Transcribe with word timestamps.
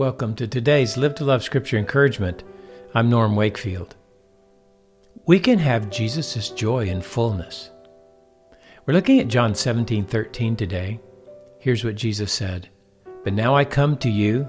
Welcome 0.00 0.34
to 0.36 0.48
today's 0.48 0.96
Live 0.96 1.14
to 1.16 1.26
Love 1.26 1.42
Scripture 1.42 1.76
Encouragement. 1.76 2.42
I'm 2.94 3.10
Norm 3.10 3.36
Wakefield. 3.36 3.96
We 5.26 5.38
can 5.38 5.58
have 5.58 5.90
Jesus' 5.90 6.48
joy 6.48 6.86
in 6.86 7.02
fullness. 7.02 7.70
We're 8.86 8.94
looking 8.94 9.20
at 9.20 9.28
John 9.28 9.54
17 9.54 10.06
13 10.06 10.56
today. 10.56 11.00
Here's 11.58 11.84
what 11.84 11.96
Jesus 11.96 12.32
said 12.32 12.70
But 13.24 13.34
now 13.34 13.54
I 13.54 13.66
come 13.66 13.94
to 13.98 14.08
you, 14.08 14.48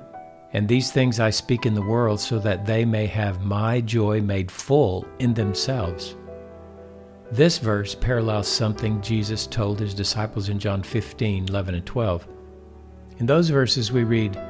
and 0.53 0.69
these 0.69 0.89
things 0.89 1.19
I 1.19 1.31
speak 1.31 1.65
in 1.65 1.75
the 1.75 1.81
world, 1.81 2.21
so 2.21 2.39
that 2.39 2.65
they 2.65 2.85
may 2.85 3.05
have 3.07 3.43
my 3.43 3.81
joy 3.81 4.21
made 4.21 4.49
full 4.49 5.05
in 5.19 5.33
themselves. 5.33 6.15
This 7.29 7.57
verse 7.57 7.93
parallels 7.93 8.47
something 8.47 9.01
Jesus 9.01 9.47
told 9.47 9.81
his 9.81 9.93
disciples 9.93 10.47
in 10.47 10.59
John 10.59 10.81
15 10.81 11.49
11 11.49 11.75
and 11.75 11.85
12. 11.85 12.25
In 13.17 13.25
those 13.25 13.49
verses, 13.49 13.91
we 13.91 14.05
read, 14.05 14.41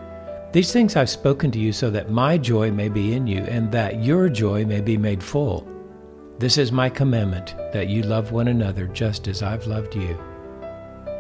these 0.52 0.74
things 0.74 0.96
I've 0.96 1.10
spoken 1.10 1.50
to 1.52 1.60
you 1.60 1.72
so 1.72 1.90
that 1.90 2.12
my 2.12 2.38
joy 2.38 2.72
may 2.72 2.90
be 2.90 3.14
in 3.14 3.26
you, 3.26 3.40
and 3.44 3.72
that 3.72 4.04
your 4.04 4.28
joy 4.28 4.66
may 4.66 4.82
be 4.82 4.98
made 4.98 5.24
full. 5.24 5.68
This 6.40 6.58
is 6.58 6.72
my 6.72 6.90
commandment, 6.90 7.56
that 7.72 7.88
you 7.88 8.04
love 8.04 8.32
one 8.32 8.50
another 8.50 8.88
just 8.88 9.28
as 9.28 9.44
I've 9.44 9.68
loved 9.68 9.96
you. 9.96 10.20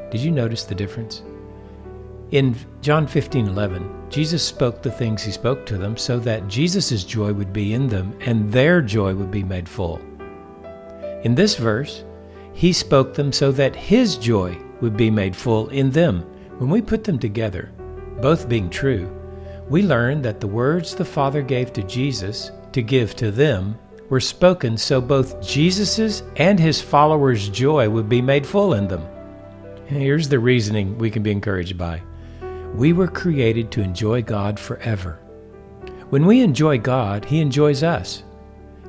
Did 0.09 0.19
you 0.19 0.31
notice 0.31 0.63
the 0.65 0.75
difference? 0.75 1.23
In 2.31 2.55
John 2.81 3.07
15 3.07 3.47
11, 3.47 4.09
Jesus 4.09 4.43
spoke 4.43 4.81
the 4.81 4.91
things 4.91 5.21
he 5.21 5.31
spoke 5.31 5.65
to 5.65 5.77
them 5.77 5.95
so 5.95 6.17
that 6.19 6.47
Jesus' 6.47 7.03
joy 7.03 7.31
would 7.31 7.53
be 7.53 7.73
in 7.73 7.87
them 7.87 8.17
and 8.21 8.51
their 8.51 8.81
joy 8.81 9.13
would 9.13 9.31
be 9.31 9.43
made 9.43 9.67
full. 9.67 10.01
In 11.23 11.35
this 11.35 11.55
verse, 11.55 12.03
he 12.53 12.73
spoke 12.73 13.13
them 13.13 13.31
so 13.31 13.51
that 13.51 13.75
his 13.75 14.17
joy 14.17 14.57
would 14.81 14.97
be 14.97 15.11
made 15.11 15.35
full 15.35 15.69
in 15.69 15.91
them. 15.91 16.21
When 16.57 16.69
we 16.69 16.81
put 16.81 17.03
them 17.03 17.19
together, 17.19 17.71
both 18.21 18.49
being 18.49 18.69
true, 18.69 19.09
we 19.71 19.81
learn 19.81 20.21
that 20.21 20.41
the 20.41 20.47
words 20.47 20.93
the 20.93 21.05
Father 21.05 21.41
gave 21.41 21.71
to 21.71 21.83
Jesus 21.83 22.51
to 22.73 22.81
give 22.81 23.15
to 23.15 23.31
them 23.31 23.79
were 24.09 24.19
spoken 24.19 24.75
so 24.75 24.99
both 24.99 25.41
Jesus's 25.41 26.23
and 26.35 26.59
his 26.59 26.81
followers' 26.81 27.47
joy 27.47 27.89
would 27.89 28.09
be 28.09 28.21
made 28.21 28.45
full 28.45 28.73
in 28.73 28.89
them. 28.89 29.07
Here's 29.85 30.27
the 30.27 30.39
reasoning 30.39 30.97
we 30.97 31.09
can 31.09 31.23
be 31.23 31.31
encouraged 31.31 31.77
by. 31.77 32.01
We 32.75 32.91
were 32.91 33.07
created 33.07 33.71
to 33.71 33.81
enjoy 33.81 34.23
God 34.23 34.59
forever. 34.59 35.19
When 36.09 36.25
we 36.25 36.41
enjoy 36.41 36.77
God, 36.77 37.23
He 37.23 37.39
enjoys 37.39 37.81
us. 37.81 38.23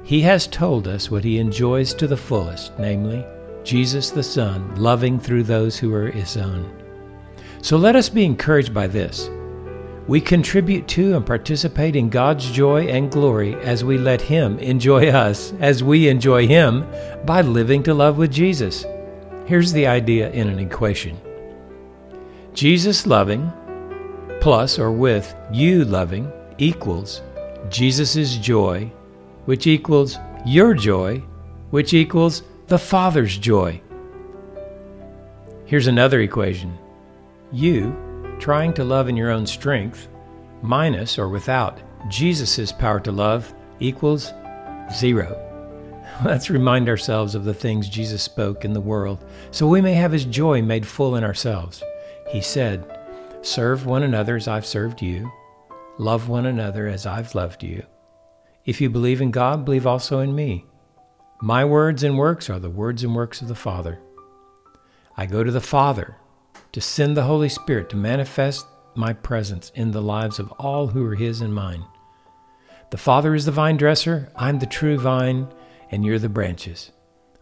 He 0.02 0.20
has 0.22 0.48
told 0.48 0.89
us 0.89 1.12
what 1.12 1.22
He 1.22 1.39
enjoys 1.39 1.94
to 1.94 2.08
the 2.08 2.17
fullest, 2.17 2.77
namely, 2.80 3.24
Jesus 3.62 4.11
the 4.11 4.24
Son, 4.24 4.74
loving 4.74 5.20
through 5.20 5.44
those 5.44 5.78
who 5.78 5.94
are 5.94 6.11
His 6.11 6.36
own. 6.36 6.72
So 7.62 7.77
let 7.77 7.94
us 7.94 8.08
be 8.08 8.24
encouraged 8.24 8.74
by 8.74 8.89
this. 8.89 9.30
We 10.08 10.20
contribute 10.20 10.89
to 10.89 11.14
and 11.17 11.25
participate 11.25 11.95
in 11.95 12.11
God's 12.11 12.50
joy 12.50 12.86
and 12.89 13.11
glory 13.11 13.55
as 13.56 13.84
we 13.84 13.98
let 13.98 14.20
Him 14.20 14.58
enjoy 14.58 15.08
us, 15.08 15.53
as 15.61 15.84
we 15.84 16.08
enjoy 16.08 16.48
Him 16.48 16.84
by 17.25 17.42
living 17.42 17.84
to 17.84 17.95
love 17.95 18.19
with 18.19 18.33
Jesus. 18.33 18.84
Here's 19.47 19.73
the 19.73 19.86
idea 19.86 20.30
in 20.30 20.48
an 20.48 20.58
equation 20.58 21.20
Jesus 22.53 23.06
loving 23.06 23.53
plus 24.41 24.77
or 24.77 24.91
with 24.91 25.36
you 25.53 25.84
loving 25.84 26.33
equals 26.58 27.23
Jesus' 27.69 28.36
joy, 28.39 28.91
which 29.45 29.69
equals 29.69 30.19
your 30.45 30.75
joy, 30.75 31.19
which 31.70 31.95
equals 31.95 32.42
the 32.67 32.78
Father's 32.78 33.39
joy. 33.39 33.80
Here's 35.64 35.86
another 35.86 36.20
equation. 36.20 36.77
You 37.53 37.97
trying 38.42 38.72
to 38.74 38.82
love 38.82 39.08
in 39.08 39.16
your 39.16 39.30
own 39.30 39.46
strength, 39.46 40.08
minus 40.62 41.16
or 41.16 41.28
without 41.28 41.80
Jesus' 42.08 42.72
power 42.72 42.98
to 42.98 43.12
love, 43.12 43.54
equals 43.78 44.32
zero. 44.92 45.38
Let's 46.24 46.50
remind 46.50 46.89
ourselves 46.89 47.36
of 47.36 47.44
the 47.44 47.55
things 47.55 47.89
Jesus 47.89 48.20
spoke 48.20 48.64
in 48.64 48.72
the 48.72 48.80
world 48.80 49.24
so 49.52 49.68
we 49.68 49.80
may 49.80 49.94
have 49.94 50.11
his 50.11 50.24
joy 50.24 50.61
made 50.61 50.84
full 50.84 51.14
in 51.14 51.22
ourselves. 51.22 51.84
He 52.30 52.40
said, 52.40 52.84
Serve 53.42 53.86
one 53.86 54.02
another 54.02 54.34
as 54.34 54.48
I've 54.48 54.67
served 54.67 55.00
you, 55.00 55.30
love 55.98 56.28
one 56.28 56.46
another 56.46 56.88
as 56.88 57.06
I've 57.06 57.36
loved 57.36 57.62
you. 57.62 57.86
If 58.64 58.80
you 58.80 58.90
believe 58.90 59.20
in 59.20 59.30
God, 59.30 59.64
believe 59.64 59.86
also 59.86 60.18
in 60.18 60.34
me. 60.34 60.67
My 61.40 61.64
words 61.64 62.02
and 62.02 62.18
works 62.18 62.50
are 62.50 62.58
the 62.58 62.70
words 62.70 63.05
and 63.05 63.14
works 63.14 63.40
of 63.40 63.46
the 63.46 63.55
Father. 63.55 64.00
I 65.17 65.27
go 65.27 65.44
to 65.44 65.52
the 65.52 65.61
Father 65.61 66.17
to 66.72 66.80
send 66.80 67.16
the 67.16 67.22
Holy 67.22 67.48
Spirit 67.48 67.88
to 67.90 67.96
manifest 67.96 68.66
my 68.94 69.12
presence 69.12 69.70
in 69.74 69.90
the 69.90 70.02
lives 70.02 70.38
of 70.38 70.50
all 70.52 70.88
who 70.88 71.05
are 71.06 71.14
His 71.14 71.40
and 71.40 71.55
mine. 71.55 71.84
The 72.90 72.98
Father 72.98 73.34
is 73.34 73.46
the 73.46 73.52
vine 73.52 73.77
dresser, 73.77 74.30
I'm 74.36 74.58
the 74.58 74.66
true 74.66 74.98
vine, 74.98 75.48
and 75.90 76.05
you're 76.05 76.18
the 76.18 76.28
branches. 76.28 76.92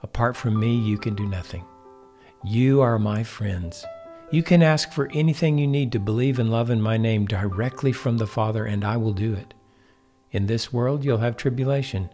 Apart 0.02 0.36
from 0.36 0.58
me, 0.58 0.76
you 0.76 0.98
can 0.98 1.14
do 1.14 1.26
nothing. 1.26 1.64
You 2.44 2.80
are 2.80 2.98
my 2.98 3.22
friends. 3.22 3.84
You 4.30 4.42
can 4.42 4.62
ask 4.62 4.92
for 4.92 5.10
anything 5.12 5.58
you 5.58 5.66
need 5.66 5.92
to 5.92 5.98
believe 5.98 6.38
and 6.38 6.50
love 6.50 6.70
in 6.70 6.80
my 6.80 6.96
name 6.96 7.26
directly 7.26 7.92
from 7.92 8.18
the 8.18 8.26
Father, 8.26 8.64
and 8.64 8.84
I 8.84 8.96
will 8.96 9.12
do 9.12 9.34
it. 9.34 9.54
In 10.30 10.46
this 10.46 10.72
world, 10.72 11.04
you'll 11.04 11.18
have 11.18 11.36
tribulation, 11.36 12.10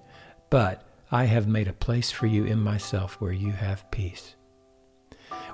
but 0.51 0.83
I 1.11 1.25
have 1.25 1.47
made 1.47 1.69
a 1.69 1.75
place 1.75 2.11
for 2.11 2.27
you 2.27 2.45
in 2.45 2.59
myself 2.59 3.21
where 3.21 3.33
you 3.33 3.53
have 3.53 3.91
peace. 3.91 4.35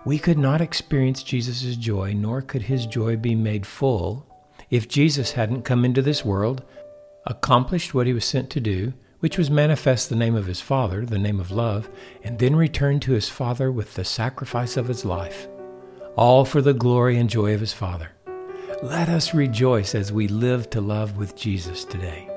We 0.04 0.18
could 0.18 0.38
not 0.38 0.60
experience 0.60 1.22
Jesus' 1.22 1.76
joy, 1.76 2.12
nor 2.14 2.42
could 2.42 2.62
his 2.62 2.86
joy 2.86 3.16
be 3.16 3.34
made 3.34 3.66
full, 3.66 4.26
if 4.70 4.88
Jesus 4.88 5.32
hadn't 5.32 5.64
come 5.64 5.84
into 5.84 6.02
this 6.02 6.24
world, 6.24 6.62
accomplished 7.26 7.94
what 7.94 8.06
he 8.06 8.12
was 8.12 8.24
sent 8.24 8.50
to 8.50 8.60
do, 8.60 8.94
which 9.20 9.38
was 9.38 9.50
manifest 9.50 10.08
the 10.08 10.16
name 10.16 10.34
of 10.34 10.46
his 10.46 10.60
Father, 10.60 11.06
the 11.06 11.18
name 11.18 11.38
of 11.38 11.50
love, 11.50 11.88
and 12.24 12.38
then 12.38 12.56
returned 12.56 13.02
to 13.02 13.12
his 13.12 13.28
Father 13.28 13.70
with 13.70 13.94
the 13.94 14.04
sacrifice 14.04 14.76
of 14.76 14.88
his 14.88 15.04
life, 15.04 15.46
all 16.16 16.44
for 16.44 16.60
the 16.60 16.74
glory 16.74 17.18
and 17.18 17.30
joy 17.30 17.54
of 17.54 17.60
his 17.60 17.72
Father. 17.72 18.10
Let 18.82 19.08
us 19.08 19.34
rejoice 19.34 19.94
as 19.94 20.12
we 20.12 20.26
live 20.26 20.70
to 20.70 20.80
love 20.80 21.16
with 21.16 21.36
Jesus 21.36 21.84
today. 21.84 22.31